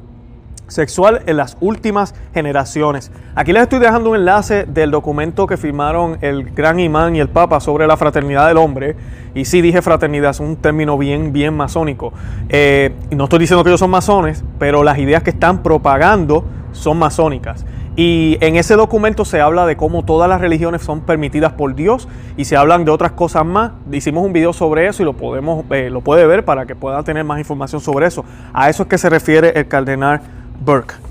sexual 0.68 1.22
en 1.28 1.38
las 1.38 1.58
últimas 1.62 2.16
generaciones. 2.34 3.12
Aquí 3.36 3.54
les 3.54 3.64
estoy 3.64 3.80
dejando 3.80 4.10
un 4.12 4.18
enlace 4.18 4.66
del 4.66 4.92
documento 4.92 5.48
que 5.48 5.58
firmaron 5.58 6.18
el 6.22 6.52
gran 6.52 6.80
imán 6.80 7.16
y 7.16 7.20
el 7.20 7.30
papa 7.30 7.60
sobre 7.60 7.88
la 7.88 7.98
fraternidad 7.98 8.48
del 8.48 8.58
hombre. 8.58 8.96
Y 9.34 9.46
sí 9.46 9.62
dije 9.62 9.82
fraternidad, 9.82 10.32
es 10.32 10.40
un 10.40 10.56
término 10.56 10.98
bien, 10.98 11.34
bien 11.34 11.56
masónico. 11.56 12.14
Eh, 12.50 12.94
no 13.12 13.26
estoy 13.26 13.40
diciendo 13.40 13.64
que 13.64 13.70
ellos 13.70 13.80
son 13.80 13.92
masones, 13.92 14.44
pero 14.60 14.84
las 14.84 14.98
ideas 14.98 15.24
que 15.24 15.30
están 15.30 15.62
propagando 15.62 16.46
son 16.72 16.98
masónicas. 16.98 17.66
Y 17.96 18.38
en 18.42 18.58
ese 18.58 18.76
documento 18.76 19.24
se 19.24 19.40
habla 19.40 19.66
de 19.66 19.78
cómo 19.78 20.04
todas 20.04 20.28
las 20.28 20.42
religiones 20.42 20.82
son 20.82 21.02
permitidas 21.02 21.54
por 21.54 21.76
Dios 21.76 22.10
y 22.36 22.46
se 22.46 22.58
hablan 22.58 22.84
de 22.84 22.92
otras 22.92 23.14
cosas 23.14 23.46
más. 23.46 23.72
Hicimos 23.92 24.26
un 24.26 24.34
video 24.34 24.52
sobre 24.52 24.88
eso 24.88 25.02
y 25.02 25.06
lo 25.06 25.14
podemos 25.14 25.64
eh, 25.72 25.90
lo 25.90 26.02
puede 26.02 26.28
ver 26.28 26.44
para 26.44 26.66
que 26.66 26.76
pueda 26.76 27.02
tener 27.04 27.24
más 27.24 27.40
información 27.40 27.80
sobre 27.80 28.08
eso. 28.08 28.26
A 28.54 28.70
eso 28.70 28.84
es 28.84 28.90
que 28.90 28.98
se 28.98 29.10
refiere 29.10 29.58
el 29.58 29.68
cardenal 29.68 30.20
Burke. 30.60 31.05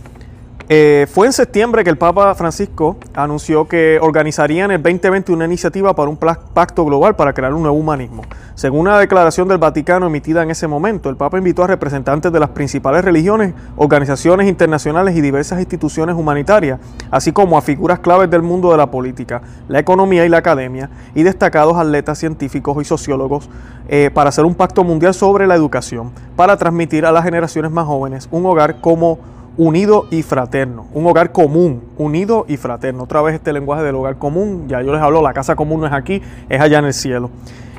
Eh, 0.71 1.06
fue 1.12 1.26
en 1.26 1.35
septiembre 1.35 1.85
que 1.85 1.90
el 1.90 1.99
Papa 1.99 2.35
Francisco 2.35 2.97
anunció 3.12 3.68
que 3.68 3.99
organizaría 4.00 4.64
en 4.64 4.71
el 4.71 4.83
2020 4.83 5.30
una 5.33 5.44
iniciativa 5.44 5.94
para 5.94 6.09
un 6.09 6.16
pacto 6.16 6.87
global 6.87 7.16
para 7.16 7.35
crear 7.35 7.52
un 7.52 7.61
nuevo 7.61 7.76
humanismo. 7.76 8.23
Según 8.54 8.80
una 8.80 8.99
declaración 8.99 9.47
del 9.47 9.59
Vaticano 9.59 10.06
emitida 10.06 10.42
en 10.42 10.50
ese 10.50 10.66
momento, 10.66 11.11
el 11.11 11.16
Papa 11.16 11.37
invitó 11.37 11.64
a 11.64 11.66
representantes 11.66 12.33
de 12.33 12.40
las 12.40 12.49
principales 12.50 13.04
religiones, 13.04 13.52
organizaciones 13.76 14.49
internacionales 14.49 15.14
y 15.16 15.21
diversas 15.21 15.59
instituciones 15.59 16.16
humanitarias, 16.16 16.80
así 17.11 17.30
como 17.30 17.59
a 17.59 17.62
figuras 17.62 17.99
claves 17.99 18.30
del 18.30 18.40
mundo 18.40 18.71
de 18.71 18.78
la 18.78 18.90
política, 18.90 19.42
la 19.68 19.80
economía 19.80 20.25
y 20.25 20.30
la 20.30 20.38
academia, 20.38 20.88
y 21.14 21.25
destacados 21.25 21.76
atletas 21.76 22.18
científicos 22.18 22.80
y 22.80 22.87
sociólogos, 22.87 23.50
eh, 23.88 24.11
para 24.14 24.30
hacer 24.30 24.47
un 24.47 24.54
pacto 24.54 24.83
mundial 24.83 25.12
sobre 25.12 25.47
la 25.47 25.56
educación, 25.56 26.12
para 26.37 26.56
transmitir 26.56 27.04
a 27.04 27.12
las 27.12 27.25
generaciones 27.25 27.71
más 27.71 27.87
jóvenes 27.87 28.28
un 28.30 28.47
hogar 28.47 28.80
como 28.80 29.34
unido 29.57 30.07
y 30.11 30.23
fraterno, 30.23 30.87
un 30.93 31.07
hogar 31.07 31.33
común, 31.33 31.83
unido 31.97 32.45
y 32.49 32.57
fraterno. 32.57 33.05
Otra 33.05 33.23
vez 33.23 33.35
este 33.35 33.53
lenguaje 33.53 33.83
del 33.83 33.95
hogar 33.95 34.17
común, 34.19 34.67
ya 34.69 34.83
yo 34.83 34.93
les 34.93 35.01
hablo, 35.01 35.23
la 35.23 35.33
casa 35.33 35.55
común 35.55 35.81
no 35.81 35.87
es 35.87 35.93
aquí, 35.93 36.23
es 36.49 36.61
allá 36.61 36.79
en 36.79 36.87
el 36.87 36.95
cielo. 36.95 37.31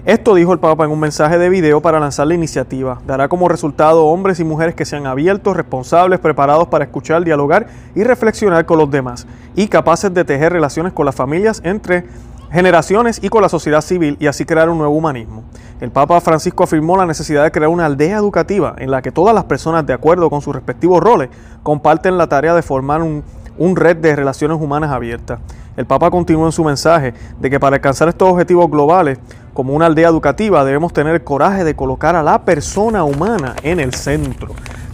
Esto 0.05 0.35
dijo 0.35 0.53
el 0.53 0.59
Papa 0.59 0.85
en 0.85 0.91
un 0.91 0.99
mensaje 0.99 1.39
de 1.39 1.49
video 1.49 1.81
para 1.81 1.99
lanzar 1.99 2.27
la 2.27 2.35
iniciativa. 2.35 3.01
Dará 3.07 3.27
como 3.27 3.49
resultado 3.49 4.05
hombres 4.05 4.39
y 4.39 4.43
mujeres 4.43 4.75
que 4.75 4.85
sean 4.85 5.07
abiertos, 5.07 5.57
responsables, 5.57 6.19
preparados 6.19 6.67
para 6.67 6.85
escuchar, 6.85 7.23
dialogar 7.23 7.65
y 7.95 8.03
reflexionar 8.03 8.67
con 8.67 8.77
los 8.77 8.91
demás, 8.91 9.25
y 9.55 9.67
capaces 9.67 10.13
de 10.13 10.23
tejer 10.23 10.53
relaciones 10.53 10.93
con 10.93 11.07
las 11.07 11.15
familias 11.15 11.59
entre 11.63 12.05
generaciones 12.51 13.19
y 13.23 13.29
con 13.29 13.41
la 13.41 13.49
sociedad 13.49 13.81
civil 13.81 14.17
y 14.19 14.27
así 14.27 14.45
crear 14.45 14.69
un 14.69 14.77
nuevo 14.77 14.95
humanismo. 14.95 15.43
El 15.81 15.91
Papa 15.91 16.21
Francisco 16.21 16.63
afirmó 16.63 16.95
la 16.97 17.05
necesidad 17.05 17.43
de 17.43 17.51
crear 17.51 17.69
una 17.69 17.85
aldea 17.85 18.17
educativa 18.17 18.75
en 18.77 18.91
la 18.91 19.01
que 19.01 19.11
todas 19.11 19.35
las 19.35 19.43
personas, 19.45 19.85
de 19.85 19.93
acuerdo 19.93 20.29
con 20.29 20.41
sus 20.41 20.55
respectivos 20.55 21.01
roles, 21.01 21.29
comparten 21.63 22.17
la 22.17 22.27
tarea 22.27 22.55
de 22.55 22.61
formar 22.61 23.01
un, 23.01 23.23
un 23.57 23.75
red 23.75 23.97
de 23.97 24.15
relaciones 24.15 24.57
humanas 24.59 24.91
abiertas. 24.91 25.39
El 25.77 25.85
Papa 25.85 26.09
continuó 26.09 26.45
en 26.45 26.53
su 26.53 26.63
mensaje 26.63 27.13
de 27.39 27.49
que 27.49 27.59
para 27.59 27.75
alcanzar 27.75 28.07
estos 28.07 28.29
objetivos 28.29 28.69
globales, 28.71 29.19
como 29.53 29.73
una 29.73 29.87
aldea 29.87 30.07
educativa, 30.07 30.63
debemos 30.63 30.93
tener 30.93 31.15
el 31.15 31.23
coraje 31.23 31.63
de 31.63 31.75
colocar 31.75 32.15
a 32.15 32.23
la 32.23 32.43
persona 32.45 33.03
humana 33.03 33.55
en 33.63 33.79
el 33.79 33.93
centro. 33.93 34.49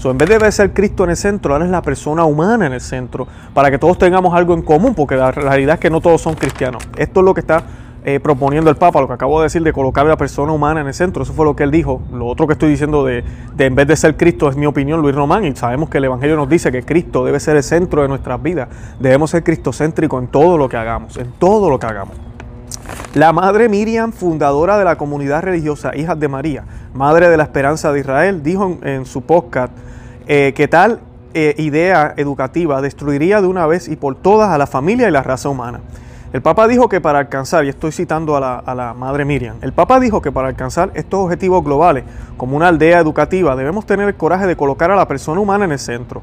En 0.09 0.17
vez 0.17 0.27
de 0.27 0.51
ser 0.51 0.73
Cristo 0.73 1.03
en 1.03 1.11
el 1.11 1.17
centro, 1.17 1.53
ahora 1.53 1.65
es 1.65 1.71
la 1.71 1.81
persona 1.81 2.25
humana 2.25 2.65
en 2.65 2.73
el 2.73 2.81
centro, 2.81 3.27
para 3.53 3.69
que 3.69 3.77
todos 3.77 3.97
tengamos 3.97 4.33
algo 4.33 4.53
en 4.53 4.63
común, 4.63 4.95
porque 4.95 5.15
la 5.15 5.31
realidad 5.31 5.75
es 5.75 5.79
que 5.79 5.89
no 5.89 6.01
todos 6.01 6.21
son 6.21 6.33
cristianos. 6.33 6.83
Esto 6.97 7.19
es 7.19 7.25
lo 7.25 7.33
que 7.33 7.41
está 7.41 7.63
eh, 8.03 8.19
proponiendo 8.19 8.71
el 8.71 8.77
Papa, 8.77 8.99
lo 8.99 9.07
que 9.07 9.13
acabo 9.13 9.39
de 9.39 9.45
decir 9.45 9.61
de 9.61 9.71
colocar 9.71 10.07
a 10.07 10.09
la 10.09 10.17
persona 10.17 10.51
humana 10.51 10.81
en 10.81 10.87
el 10.87 10.93
centro, 10.95 11.21
eso 11.21 11.33
fue 11.33 11.45
lo 11.45 11.55
que 11.55 11.63
él 11.63 11.71
dijo. 11.71 12.01
Lo 12.11 12.25
otro 12.25 12.47
que 12.47 12.53
estoy 12.53 12.69
diciendo 12.69 13.05
de, 13.05 13.23
de, 13.55 13.65
en 13.65 13.75
vez 13.75 13.87
de 13.87 13.95
ser 13.95 14.17
Cristo 14.17 14.49
es 14.49 14.55
mi 14.55 14.65
opinión, 14.65 15.01
Luis 15.01 15.13
Román, 15.13 15.45
y 15.45 15.55
sabemos 15.55 15.89
que 15.89 15.99
el 15.99 16.05
Evangelio 16.05 16.35
nos 16.35 16.49
dice 16.49 16.71
que 16.71 16.81
Cristo 16.81 17.23
debe 17.23 17.39
ser 17.39 17.55
el 17.57 17.63
centro 17.63 18.01
de 18.01 18.07
nuestras 18.07 18.41
vidas. 18.41 18.69
Debemos 18.99 19.29
ser 19.29 19.43
cristocéntricos 19.43 20.19
en 20.19 20.29
todo 20.29 20.57
lo 20.57 20.67
que 20.67 20.77
hagamos, 20.77 21.15
en 21.17 21.31
todo 21.33 21.69
lo 21.69 21.77
que 21.77 21.85
hagamos. 21.85 22.30
La 23.13 23.33
madre 23.33 23.67
Miriam, 23.67 24.13
fundadora 24.13 24.77
de 24.77 24.85
la 24.85 24.95
comunidad 24.95 25.43
religiosa 25.43 25.95
Hijas 25.95 26.19
de 26.19 26.29
María, 26.29 26.63
madre 26.93 27.29
de 27.29 27.35
la 27.35 27.43
esperanza 27.43 27.91
de 27.91 27.99
Israel, 27.99 28.41
dijo 28.41 28.77
en, 28.83 29.05
su 29.05 29.21
podcast 29.21 29.73
eh, 30.27 30.53
que 30.55 30.69
tal 30.69 31.01
eh, 31.33 31.55
idea 31.57 32.13
educativa 32.15 32.81
destruiría 32.81 33.41
de 33.41 33.47
una 33.47 33.67
vez 33.67 33.87
y 33.87 33.95
por 33.95 34.15
todas 34.15 34.49
a 34.49 34.57
la 34.57 34.65
familia 34.65 35.07
y 35.07 35.11
la 35.11 35.23
raza 35.23 35.49
humana. 35.49 35.81
El 36.33 36.41
Papa 36.41 36.69
dijo 36.69 36.87
que 36.87 37.01
para 37.01 37.19
alcanzar, 37.19 37.65
y 37.65 37.69
estoy 37.69 37.91
citando 37.91 38.37
a 38.37 38.39
la, 38.39 38.55
a 38.59 38.73
la, 38.73 38.93
Madre 38.93 39.25
Miriam, 39.25 39.57
el 39.61 39.73
Papa 39.73 39.99
dijo 39.99 40.21
que 40.21 40.31
para 40.31 40.47
alcanzar 40.47 40.91
estos 40.93 41.19
objetivos 41.19 41.61
globales, 41.65 42.05
como 42.37 42.55
una 42.55 42.69
aldea 42.69 42.99
educativa, 42.99 43.57
debemos 43.57 43.85
tener 43.85 44.07
el 44.07 44.15
coraje 44.15 44.47
de 44.47 44.55
colocar 44.55 44.89
a 44.91 44.95
la 44.95 45.09
persona 45.09 45.41
humana 45.41 45.65
en 45.65 45.73
el 45.73 45.79
centro. 45.79 46.21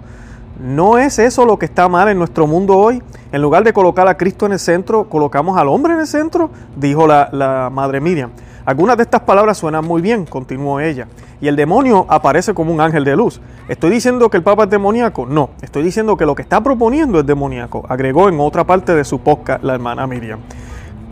¿No 0.58 0.98
es 0.98 1.20
eso 1.20 1.44
lo 1.44 1.56
que 1.56 1.66
está 1.66 1.88
mal 1.88 2.08
en 2.08 2.18
nuestro 2.18 2.48
mundo 2.48 2.76
hoy? 2.76 3.00
En 3.30 3.40
lugar 3.40 3.62
de 3.62 3.72
colocar 3.72 4.08
a 4.08 4.16
Cristo 4.16 4.44
en 4.44 4.50
el 4.52 4.58
centro, 4.58 5.08
colocamos 5.08 5.56
al 5.56 5.68
hombre 5.68 5.92
en 5.92 6.00
el 6.00 6.06
centro, 6.08 6.50
dijo 6.74 7.06
la, 7.06 7.70
Madre 7.72 8.00
Miriam. 8.00 8.30
Algunas 8.64 8.96
de 8.96 9.04
estas 9.04 9.20
palabras 9.20 9.56
suenan 9.56 9.84
muy 9.84 10.02
bien, 10.02 10.26
continuó 10.26 10.80
ella 10.80 11.06
y 11.40 11.46
el 11.46 11.54
demonio 11.54 12.06
aparece 12.08 12.54
como 12.54 12.72
un 12.72 12.80
ángel 12.80 13.04
de 13.04 13.14
luz. 13.14 13.40
¿Estoy 13.68 13.90
diciendo 13.90 14.28
que 14.30 14.36
el 14.36 14.42
Papa 14.42 14.64
es 14.64 14.70
demoníaco? 14.70 15.26
No, 15.26 15.50
estoy 15.62 15.84
diciendo 15.84 16.16
que 16.16 16.26
lo 16.26 16.34
que 16.34 16.42
está 16.42 16.60
proponiendo 16.60 17.20
es 17.20 17.26
demoníaco, 17.26 17.86
agregó 17.88 18.28
en 18.28 18.40
otra 18.40 18.64
parte 18.64 18.96
de 18.96 19.04
su 19.04 19.20
podcast 19.20 19.62
la 19.62 19.74
hermana 19.74 20.08
Miriam. 20.08 20.40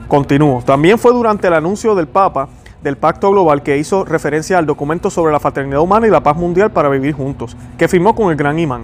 Continúo. 0.08 0.60
También 0.62 0.98
fue 0.98 1.12
durante 1.12 1.46
el 1.46 1.54
anuncio 1.54 1.94
del 1.94 2.08
Papa 2.08 2.48
del 2.82 2.96
Pacto 2.96 3.30
Global 3.30 3.62
que 3.62 3.78
hizo 3.78 4.04
referencia 4.04 4.58
al 4.58 4.66
documento 4.66 5.08
sobre 5.08 5.32
la 5.32 5.38
fraternidad 5.38 5.80
humana 5.80 6.08
y 6.08 6.10
la 6.10 6.22
paz 6.22 6.36
mundial 6.36 6.72
para 6.72 6.88
vivir 6.88 7.14
juntos, 7.14 7.56
que 7.78 7.86
firmó 7.86 8.16
con 8.16 8.30
el 8.30 8.36
gran 8.36 8.58
imán 8.58 8.82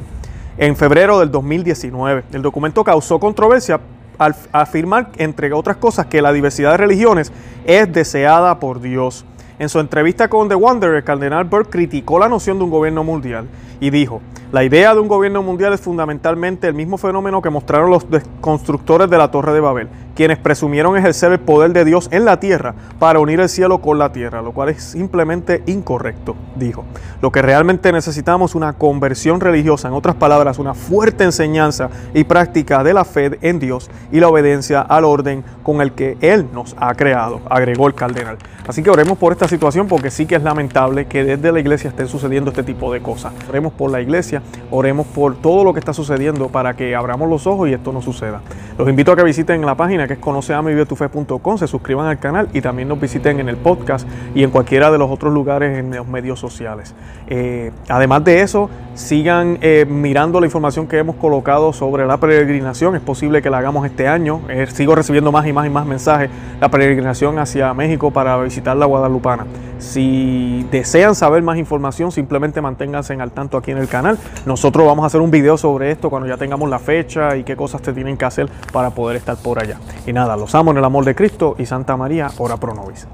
en 0.59 0.77
febrero 0.77 1.19
del 1.19 1.31
2019. 1.31 2.25
El 2.33 2.43
documento 2.43 2.85
causó 2.85 3.19
controversia 3.19 3.81
al 4.19 4.35
afirmar, 4.53 5.11
entre 5.17 5.53
otras 5.53 5.77
cosas, 5.77 6.07
que 6.07 6.23
la 6.23 6.33
diversidad 6.33 6.73
de 6.73 6.77
religiones 6.77 7.33
es 7.65 7.93
deseada 7.93 8.59
por 8.61 8.81
Dios. 8.81 9.25
En 9.59 9.69
su 9.69 9.81
entrevista 9.81 10.29
con 10.29 10.49
The 10.49 10.55
Wanderer, 10.55 11.05
cardenal 11.05 11.45
Burke 11.45 11.71
criticó 11.71 12.19
la 12.19 12.29
noción 12.29 12.59
de 12.59 12.65
un 12.65 12.71
gobierno 12.71 13.05
mundial 13.05 13.47
y 13.81 13.91
dijo, 13.91 14.21
la 14.51 14.65
idea 14.65 14.95
de 14.95 15.01
un 15.01 15.09
gobierno 15.09 15.43
mundial 15.43 15.73
es 15.73 15.81
fundamentalmente 15.81 16.69
el 16.69 16.75
mismo 16.75 16.99
fenómeno 16.99 17.41
que 17.41 17.51
mostraron 17.51 17.91
los 17.91 18.07
constructores 18.41 19.09
de 19.09 19.19
la 19.19 19.31
Torre 19.31 19.53
de 19.53 19.61
Babel, 19.61 19.89
quienes 20.15 20.39
presumieron 20.39 20.97
ejercer 20.97 21.33
el 21.33 21.41
poder 21.41 21.73
de 21.73 21.85
Dios 21.85 22.09
en 22.11 22.25
la 22.25 22.41
tierra 22.41 22.75
para 22.99 23.19
unir 23.19 23.41
el 23.41 23.49
cielo 23.49 23.81
con 23.81 23.99
la 23.99 24.13
tierra, 24.13 24.43
lo 24.43 24.53
cual 24.53 24.69
es 24.69 24.83
simplemente 24.83 25.63
incorrecto, 25.67 26.37
dijo. 26.57 26.85
Lo 27.21 27.31
que 27.33 27.43
realmente 27.43 27.93
necesitamos 27.93 28.53
es 28.53 28.55
una 28.55 28.75
conversión 28.75 29.41
religiosa, 29.41 29.89
en 29.89 29.95
otras 29.95 30.17
palabras, 30.17 30.59
una 30.59 30.75
fuerte 30.75 31.25
enseñanza 31.25 31.91
y 32.15 32.25
práctica 32.25 32.83
de 32.85 32.95
la 32.95 33.05
fe 33.05 33.39
en 33.43 33.59
Dios 33.59 33.91
y 34.11 34.21
la 34.21 34.29
obediencia 34.29 34.81
al 34.81 35.05
orden 35.05 35.45
con 35.63 35.81
el 35.81 35.93
que 35.93 36.17
Él 36.21 36.49
nos 36.53 36.75
ha 36.79 36.95
creado, 36.95 37.41
agregó 37.49 37.87
el 37.87 37.95
cardenal. 37.95 38.39
Así 38.67 38.83
que 38.83 38.91
oremos 38.91 39.19
por 39.19 39.33
esta 39.33 39.49
situación 39.49 39.89
porque 39.89 40.11
sí 40.11 40.27
que 40.27 40.37
es 40.37 40.43
lamentable 40.43 41.07
que 41.07 41.25
desde 41.25 41.51
la 41.51 41.59
iglesia 41.59 41.91
estén 41.91 42.07
sucediendo 42.07 42.51
este 42.51 42.63
tipo 42.63 42.93
de 42.93 43.01
cosas. 43.01 43.33
Oremos 43.49 43.73
por 43.73 43.91
la 43.91 44.01
iglesia 44.01 44.43
oremos 44.71 45.07
por 45.07 45.37
todo 45.37 45.65
lo 45.65 45.73
que 45.73 45.81
está 45.81 45.93
sucediendo 45.93 46.49
para 46.49 46.75
que 46.75 46.95
abramos 46.95 47.29
los 47.29 47.47
ojos 47.47 47.69
y 47.69 47.73
esto 47.73 47.93
no 47.93 48.01
suceda. 48.03 48.41
Los 48.79 48.89
invito 48.89 49.13
a 49.13 49.17
que 49.17 49.23
visiten 49.23 49.65
la 49.67 49.75
página 49.75 50.02
que 50.07 50.15
es 50.15 50.19
conoceamivivetufe.com, 50.19 51.59
se 51.59 51.67
suscriban 51.67 52.07
al 52.07 52.19
canal 52.19 52.49
y 52.53 52.61
también 52.61 52.89
nos 52.89 53.01
visiten 53.01 53.41
en 53.41 53.49
el 53.49 53.57
podcast 53.57 54.07
y 54.35 54.43
en 54.43 54.51
cualquiera 54.51 54.91
de 54.91 54.99
los 54.99 55.11
otros 55.11 55.33
lugares 55.33 55.79
en 55.79 55.95
los 55.95 56.07
medios 56.07 56.41
sociales. 56.41 56.95
Eh, 57.29 57.71
además 57.89 58.25
de 58.25 58.43
eso, 58.43 58.71
sigan 58.95 59.59
eh, 59.61 59.87
mirando 59.89 60.41
la 60.41 60.47
información 60.47 60.87
que 60.87 60.99
hemos 60.99 61.17
colocado 61.17 61.73
sobre 61.73 62.07
la 62.07 62.19
peregrinación. 62.19 62.95
Es 62.95 63.01
posible 63.01 63.43
que 63.43 63.51
la 63.51 63.59
hagamos 63.59 63.87
este 63.87 64.09
año. 64.09 64.41
Eh, 64.49 64.67
sigo 64.69 64.95
recibiendo 64.95 65.33
más 65.33 65.47
y 65.47 65.53
más 65.53 65.67
y 65.67 65.71
más 65.71 65.87
mensajes. 65.87 66.31
La 66.61 66.69
peregrinación 66.69 67.39
hacia 67.39 67.73
México 67.75 68.11
para 68.11 68.37
visitar 68.39 68.77
la 68.77 68.87
Guadalupana. 68.87 69.47
Si 69.83 70.65
desean 70.71 71.17
saber 71.17 71.43
más 71.43 71.59
información, 71.59 72.13
simplemente 72.13 72.61
manténganse 72.61 73.15
al 73.15 73.33
tanto 73.33 73.59
aquí 73.59 73.73
en 73.73 73.79
el 73.79 73.89
canal. 73.89 74.17
Nosotros 74.47 74.87
vamos 74.87 75.03
a 75.03 75.09
hacer 75.09 75.21
un 75.21 75.31
video 75.31 75.59
sobre 75.59 75.91
esto 75.91 76.09
cuando 76.09 76.29
ya 76.29 76.37
tengamos 76.37 76.71
la 76.71 76.79
fecha 76.79 77.37
y 77.37 77.43
qué 77.43 77.57
cosas 77.57 77.83
te 77.83 77.93
tienen 77.93 78.17
que 78.17 78.25
hacer 78.25 78.49
para 78.73 78.91
poder 78.91 79.17
estar 79.17 79.37
por 79.37 79.59
allá. 79.59 79.79
Y 80.07 80.13
nada, 80.13 80.37
los 80.37 80.55
amo 80.55 80.71
en 80.71 80.79
el 80.79 80.85
amor 80.85 81.05
de 81.05 81.15
Cristo 81.15 81.57
y 81.59 81.67
Santa 81.67 81.97
María, 81.97 82.31
ora 82.39 82.57
pro 82.57 82.75
nobis. 82.75 83.07